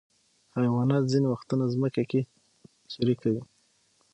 حیوانات 0.57 1.03
ځینې 1.11 1.27
وختونه 1.29 1.63
ځمکه 1.73 2.01
کې 2.11 2.21
سوری 2.93 3.15
کوي. 3.21 3.41